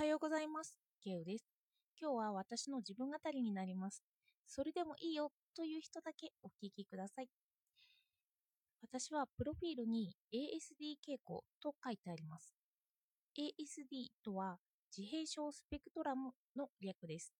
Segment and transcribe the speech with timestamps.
[0.00, 0.78] はようございます。
[1.04, 1.44] ケウです。
[2.00, 4.02] 今日は私の自分語りになります。
[4.46, 7.28] それでもいいよという人だけお聞きください。
[8.80, 12.54] 私はプロフィールに ASD 傾向と書いてあります。
[13.36, 14.56] ASD とは
[14.96, 17.34] 自閉症スペクトラムの略です。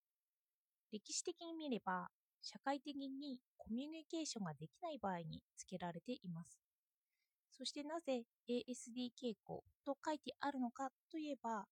[0.93, 2.09] 歴史的に見れば、
[2.43, 6.59] 社会的にコミュニケーションができない場合に付けられています。
[7.57, 11.65] そしてなぜ ASD 傾向と書いてあるのかといえば、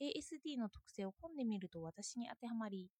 [0.00, 2.90] ASD の特性を本で見ると私に当てはまり、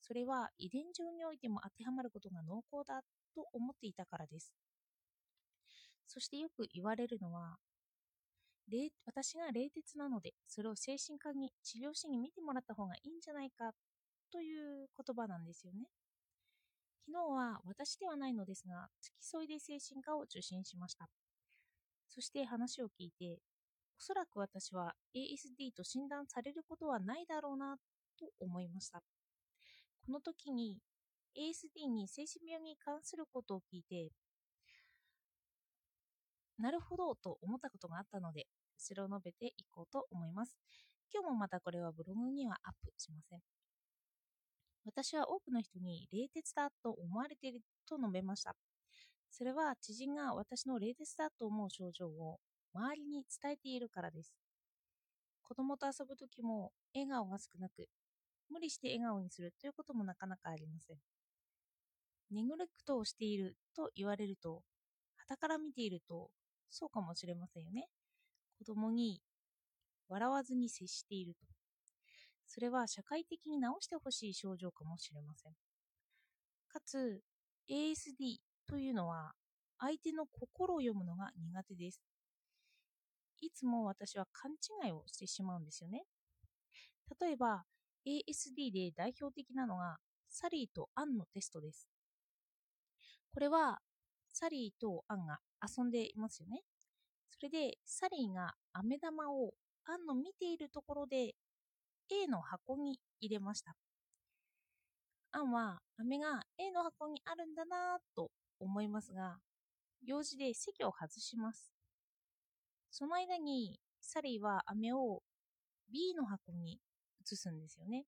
[0.00, 3.02] それは遺伝上においても当てはまることが濃厚だ
[3.34, 4.52] と思っていたからです。
[6.06, 7.56] そしてよく言われるのは、
[9.06, 13.72] 私が冷徹なので、それを精神科に治療師に見てもらった方がいいんじゃないか
[14.30, 15.86] という言葉なんですよね。
[17.06, 21.08] 昨日は私ではないのですが、付き添いで精神科を受診しました。
[22.08, 23.38] そして話を聞いて、
[24.02, 27.76] おそらく私は ASD と診断されることはないだろうな
[28.18, 29.00] と思いました。
[30.04, 30.76] この時に
[31.38, 34.10] ASD に精神病に関することを聞いて、
[36.58, 40.58] なるほどと思ったことがあったので、それを述べていこうと思います。
[41.14, 43.40] 今日もまたこれはブログにはアップしません。
[44.84, 48.56] 私は多くの人に冷徹だと思われていると述べました。
[49.30, 52.40] それは知人が私の冷徹だと思う症状を
[52.74, 54.32] 周りに伝えているからです。
[55.42, 57.88] 子供と遊ぶときも笑顔が少なく、
[58.48, 60.96] 無理して笑顔にするということもなかなかありません。
[62.30, 64.62] ネグレクトをしていると言われると、
[65.16, 66.30] 傍から見ていると
[66.70, 67.88] そうかもしれませんよね。
[68.58, 69.20] 子供に
[70.08, 71.46] 笑わずに接していると。
[72.46, 75.52] それは社会的に直してほしい症状かもしれません。
[76.68, 77.22] かつ、
[77.68, 79.32] ASD というのは
[79.78, 82.00] 相手の心を読むのが苦手です。
[83.42, 86.04] いつも私は勘違いをしてしまうんですよね。
[87.20, 87.64] 例えば、
[88.06, 91.88] ASD で代表的なのがサリーとアンのテストです。
[93.34, 93.80] これは
[94.32, 96.62] サリーとアンが遊んでいますよね。
[97.30, 99.52] それでサリーが飴玉を
[99.84, 101.34] アンの見ているところで
[102.10, 103.74] A の箱に入れました。
[105.32, 108.30] アンは飴が A の箱にあるんだなぁと
[108.60, 109.38] 思いますが、
[110.04, 111.71] 用事で席を外します。
[112.94, 115.22] その間にサリーは飴を
[115.90, 116.78] B の箱に
[117.22, 118.04] 移すんですよね。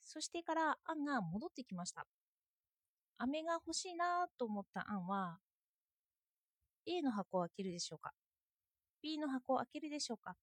[0.00, 2.06] そしてからアンが戻ってきました。
[3.18, 5.38] 飴が欲しいなと思ったアンは
[6.86, 8.12] A の箱を開けるでしょうか
[9.02, 10.36] ?B の箱を開けるでしょうか？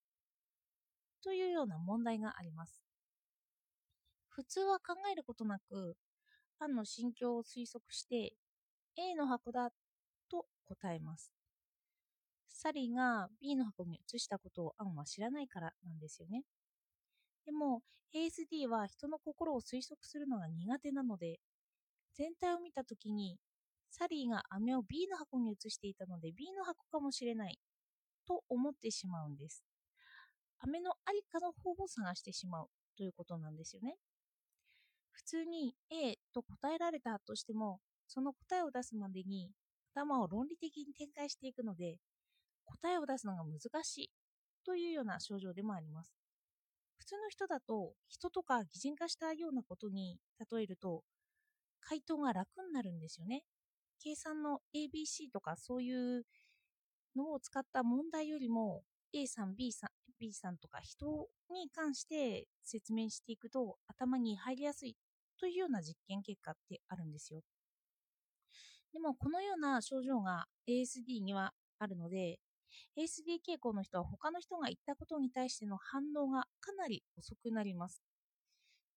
[1.23, 2.83] というような問題があります。
[4.27, 5.95] 普通は考えることなく、
[6.59, 8.33] アンの心境を推測して
[8.97, 9.69] A の箱だ
[10.29, 11.38] と答えます。
[12.61, 16.43] サリーが B の箱に移したことをアンは知らないからなんですよね。
[17.45, 17.83] でも
[18.13, 21.39] ASD は人の心を推測するのが苦手なので、
[22.15, 23.37] 全体を見たときに
[23.89, 27.57] サリーが飴を B の箱に移していたので B の箱かもしれない
[28.27, 29.63] と思ってしまうんです。
[30.59, 33.95] 飴のありかの方を探してしまうということなんですよね。
[35.13, 39.49] 普通に A と答えられたとしても、その答えを出すまでに
[39.93, 41.99] 頭を論理的に展開していくので、
[42.81, 44.09] 答えを出すのが難しい
[44.65, 46.13] というような症状でもあります。
[46.97, 50.17] 普通の人だと人とか擬人化したようなことに
[50.51, 51.03] 例えると
[51.81, 53.43] 回答が楽になるんですよね。
[54.01, 56.23] 計算の ABC とかそういう
[57.15, 64.95] のを使った問題よりも A さん B さん B さんとか人に関して説明していくと頭に入りやすい
[65.39, 67.41] というような実験結果ってあるんですよ。
[68.93, 72.39] でもこのような症状が ASD にはあるので
[72.97, 78.03] ASD 傾向の人は他の人が言ったことに対しての反応がかなり遅くなります。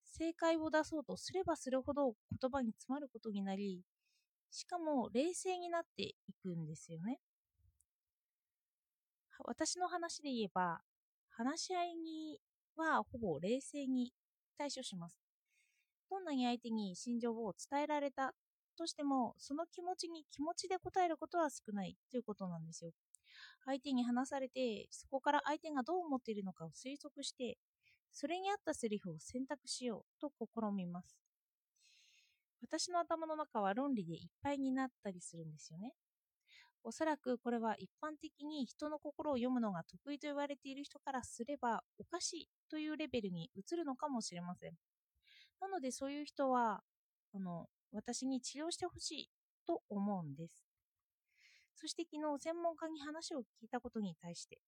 [0.04, 3.82] 正解を出そうとすればするほど言葉に詰まることになり、
[4.50, 7.18] しかも冷静になっていくんですよね。
[9.44, 10.80] 私の話で言えば、
[11.30, 12.38] 話し合いに
[12.76, 14.12] はほぼ冷静に
[14.58, 15.18] 対処します。
[16.10, 18.34] どんなに相手に心情を伝えられた
[18.76, 22.92] としても、その気持ちに気持ちで答えることは少ないということなんですよ。
[23.64, 27.58] 相手に話されて、そこから相手がどう思っているのかを推測して、
[28.12, 31.16] それに合ったセリフを選択しようと試みます。
[32.62, 35.94] 私の頭の中は論理でいっぱいになったりするんですよね。
[36.84, 44.72] おそらくこれは一般的に人の心を読むのが得意と言われている人からすればおかしいというレベルに移るのかもしれません。
[45.60, 46.82] なのでそういう人は
[47.34, 49.30] あの私に治療してほしい
[49.66, 50.71] と思うんです。
[51.76, 54.58] そして昨日専門家に話を聞いたことに対して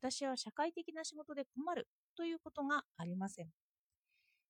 [0.00, 3.46] 私は社会的な仕事で困るということがありません。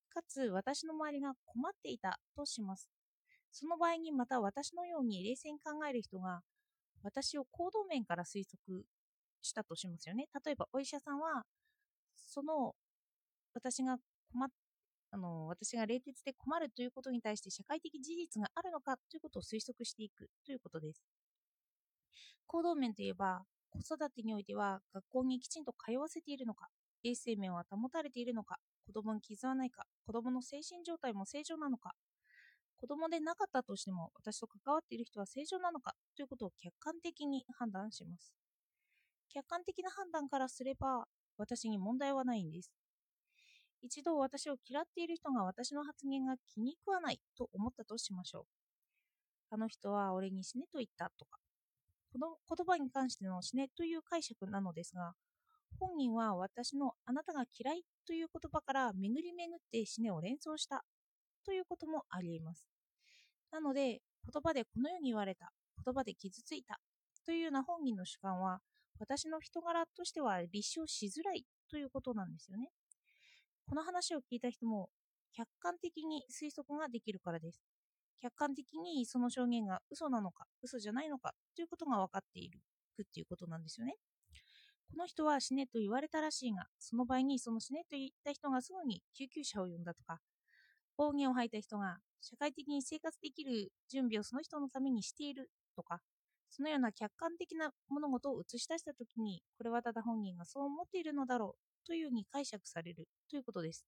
[0.09, 2.89] かつ私の周りが困っていたとします。
[3.51, 6.41] その場合にまた私のように冷静に考える人が
[7.03, 8.85] 私を行動面から推測
[9.41, 10.27] したとしますよね。
[10.45, 11.43] 例えばお医者さんは
[12.15, 12.75] その
[13.53, 13.97] 私が
[14.31, 14.49] 困っ
[15.11, 21.01] あの私が冷徹で困るということに対して社会的事実があるのかということを推測していくということです。
[22.47, 26.67] 行動面といえば子育てにおいては学校にきちんと通わせているのか
[27.03, 31.93] 衛生面は保たれているのか子供に傷はないか子供の精神状態も正常なのか
[32.77, 38.33] 子供でなかったとしても私と関わっている人は正常なのかということを客観的に判断します
[39.33, 41.05] 客観的な判断からすれば
[41.37, 42.71] 私に問題はないんです
[43.85, 48.43] 一度私を嫌っている人が私の発言が気に食わないと思ったとしましょう。
[49.51, 51.39] あの人は俺に死ねと言ったとか、
[52.15, 55.11] この言葉に関しての死ねという解釈なのですが、
[55.81, 60.85] 本人は私のあなたが嫌いという言葉から巡り巡って死ねを連想した
[61.45, 62.69] ということもあり得ます。
[63.51, 63.99] なので、
[64.31, 65.51] 言葉でこのように言われた、
[65.83, 66.79] 言葉で傷ついた
[67.25, 68.59] というような本人の主観は、
[68.97, 72.69] 私の人柄としては立証しづらいということなんですよね。
[73.67, 74.89] この話を聞いた人も
[75.35, 77.74] 客観的に推測ができるからです。
[78.21, 82.61] 客観的にその証言が嘘なのか、嘘じゃないのかということが分かっている
[83.03, 83.95] っていうことなんですよね。
[84.91, 90.19] この人は死ねと言われたらしいが、その場合にその死ねと言った人がすぐに救急車を呼んだとか、
[90.97, 96.01] 暴言を吐いた人が社会的に生活できる準備をその人のためにしているとか、
[96.49, 103.85] そのような客観的な物事を映し出したときに、これはただ本人がそう思っているのだろうというに解釈されるということです。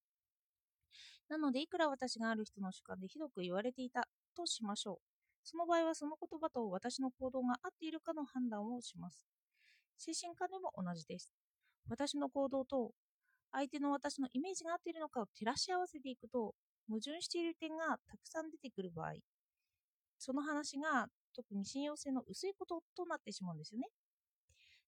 [1.29, 4.97] なので、いくら私がある人の主観でひどく言われていたとしましょう。
[5.43, 9.27] その場合はその言葉と私の行動が合っているかの判断をします。
[9.97, 11.31] 精神科でも同じです。
[11.89, 12.91] 私の行動と
[13.51, 16.53] 相手の私のイメージが合っているのかを照らし合わせていくと、
[16.87, 19.13] 矛盾している点がたくさん出てくる場合、
[20.17, 23.87] その話が特に信用性の薄いこととなってしまうんですよね。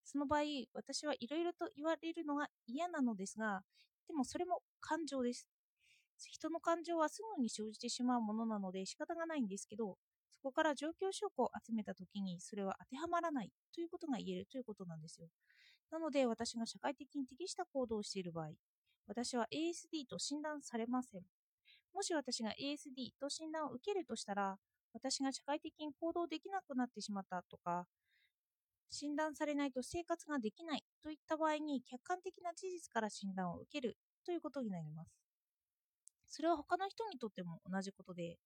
[0.03, 0.41] その場合、
[0.74, 3.62] 私はいろいろと言われるのが嫌なのですが、
[4.07, 5.47] でもそれも感情です。
[6.27, 9.98] 人の感情はすぐに生じてしまうものなので仕方がないんですけど、
[10.36, 15.27] そこから状況証拠を集めたときにそれは当てはまらないということが言えるということなんですよ。
[15.92, 18.50] なので私が社会的に適した行動をしている場合、
[19.07, 21.21] 私は ASD と診断されません。
[21.94, 24.57] もし私が ASD と診断を受けるとしたら、
[24.94, 27.86] 私が社会的に行動できなくなってしまったとか、
[28.92, 35.28] 診断されないと生活ができないといった場合に客観的な事実から診断を受けるということになります。
[36.29, 38.37] それは他の人にとっても同じことで、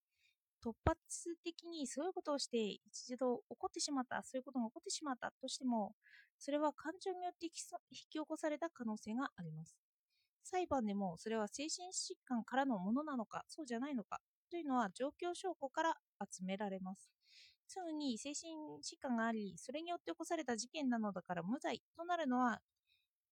[0.63, 0.95] 突発
[1.43, 5.93] 的にそういうことをして一度起こってしまった、そういうことが起こってしまったとしても、
[6.39, 9.75] それは感情によって引き起こされた可能性があります。
[10.43, 14.19] 裁判でもそれは精神疾患からのものなのか、そうじゃないのか
[14.49, 17.09] というのは状況証拠から集められます。
[17.67, 18.53] すぐに精神
[18.83, 22.59] 疾患があり、それによって起こされた事件なのだから無罪となるのは、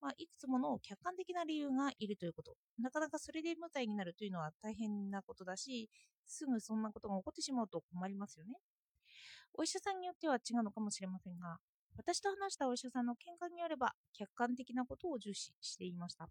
[0.02, 2.56] まあ、いくつもの客観的な理由がいるということ。
[2.80, 5.90] なかなかそれで無罪になるというのは大変なことだし、
[6.26, 8.56] すぐそんなことが起こってしまうと困りますよね。
[9.54, 11.60] お医者さんによっては違うのかもしれませんが、
[11.98, 16.30] 私と話したお医者さんの見解によれば、客観的なことを重視していました。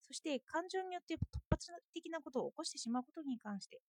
[0.00, 1.18] そして、感情によって突
[1.50, 3.80] 発的なことを起こしてしまうことに関して、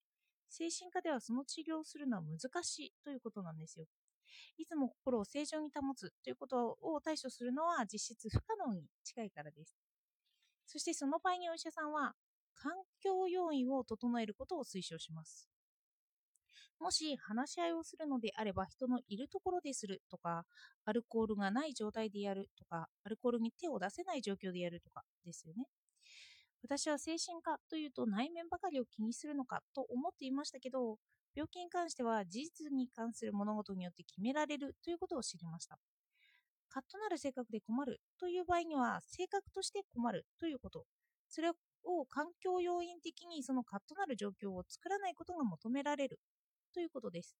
[0.50, 3.86] 精神科ではその治療をするのは難しいということなんですよ。
[4.58, 9.76] いつも心を正常に保つということを対処するのは実質不可能に近いからです。
[10.68, 12.16] そしてその場合にお医者さんは
[12.56, 15.50] 環境要因を整えることを推奨します。
[16.80, 20.46] もし話し合いをするのであれば人のいるところでするとか、
[20.86, 25.66] アルコールがない状態でやるとか、アルコールに手を出せない状況でやるとかですよね。
[26.68, 30.98] 私は精神科というと内面ばかりを気にするのかと思っていましたけど、
[31.34, 35.80] 病気に関しては事実に関する物事によって決められるということを知りました。
[36.68, 40.84] カッとなる性格で困るという場合には、性格として困るということ。
[41.30, 46.20] それを環境要因的にそのカッとなる状況を作らないことが求められる
[46.74, 47.38] ということです。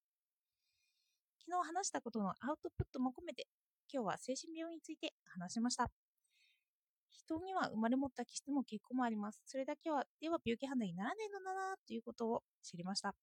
[1.46, 3.46] 昨日話したことのアウトプットも込めて、
[3.92, 6.07] 今日は精神病について話しました。
[7.18, 9.42] 人には生まれ持った気質も結構もあります。
[9.46, 13.14] それだけはでは病気判断にならないのだなということを知りました。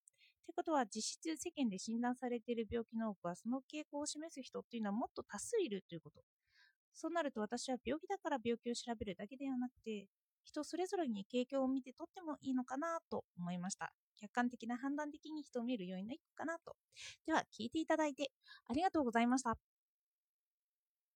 [0.44, 6.20] ということは実質世間で診断されている病気の多くはその傾向を示す人っていうのはもっと多数いるということ。
[6.92, 10.06] そうなると私は病気だから病気を調べるだけではなくて
[10.44, 13.92] 人それぞれに傾向を見てとってもいいのかなと思いました。
[14.20, 16.76] 客観的な判断的に人を見るようになるかなと。
[17.26, 18.30] では聞いていただいて
[18.68, 19.73] ありがとうございました。